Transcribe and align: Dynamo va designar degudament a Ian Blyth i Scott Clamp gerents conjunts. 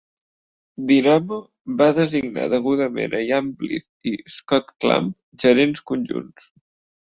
Dynamo 0.91 1.37
va 1.81 1.89
designar 1.99 2.47
degudament 2.55 3.15
a 3.19 3.23
Ian 3.27 3.53
Blyth 3.61 4.13
i 4.15 4.17
Scott 4.39 4.75
Clamp 4.81 5.15
gerents 5.47 5.89
conjunts. 5.95 6.53